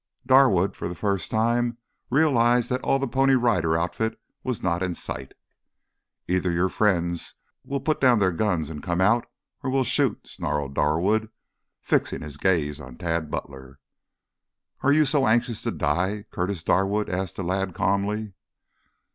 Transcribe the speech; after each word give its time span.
Darwood 0.25 0.75
for 0.75 0.87
the 0.89 0.95
first 0.95 1.29
time 1.29 1.77
realized 2.09 2.71
that 2.71 2.81
all 2.81 2.97
the 2.97 3.07
Pony 3.07 3.35
Rider 3.35 3.77
outfit 3.77 4.19
was 4.43 4.63
not 4.63 4.81
in 4.81 4.95
sight. 4.95 5.35
"Either 6.27 6.49
your 6.49 6.69
friends 6.69 7.35
will 7.63 7.79
put 7.79 8.01
down 8.01 8.17
their 8.17 8.31
guns 8.31 8.71
and 8.71 8.81
come 8.81 8.99
out 8.99 9.27
or 9.61 9.69
we'll 9.69 9.83
shoot," 9.83 10.25
snarled 10.27 10.73
Darwood, 10.73 11.29
fixing 11.81 12.23
his 12.23 12.37
gaze 12.37 12.79
on 12.79 12.97
Tad 12.97 13.29
Butler. 13.29 13.77
"Are 14.81 14.91
you 14.91 15.05
so 15.05 15.27
anxious 15.27 15.61
to 15.61 15.71
die, 15.71 16.25
Curtis 16.31 16.63
Darwood?" 16.63 17.07
asked 17.07 17.35
the 17.35 17.43
lad 17.43 17.75
calmly. 17.75 18.33